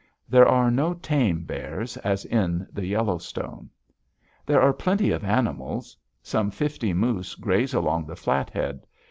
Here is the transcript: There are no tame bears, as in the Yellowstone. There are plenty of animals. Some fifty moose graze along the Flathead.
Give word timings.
There 0.27 0.47
are 0.47 0.71
no 0.71 0.95
tame 0.95 1.43
bears, 1.43 1.95
as 1.97 2.25
in 2.25 2.65
the 2.73 2.87
Yellowstone. 2.87 3.69
There 4.47 4.59
are 4.59 4.73
plenty 4.73 5.11
of 5.11 5.23
animals. 5.23 5.95
Some 6.23 6.49
fifty 6.49 6.91
moose 6.91 7.35
graze 7.35 7.75
along 7.75 8.07
the 8.07 8.15
Flathead. 8.15 8.87